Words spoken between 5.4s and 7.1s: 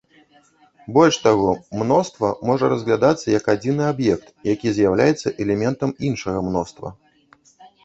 элементам іншага мноства.